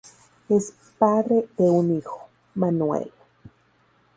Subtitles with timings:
[0.49, 3.11] Es padre de un hijo, Manuel.